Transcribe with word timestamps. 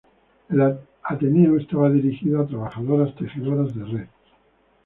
El 0.49 0.79
ateneo 1.03 1.57
estaba 1.59 1.91
dirigido 1.91 2.41
a 2.41 2.47
trabajadoras 2.47 3.13
tejedoras 3.13 3.75
de 3.75 3.85
red. 3.85 4.07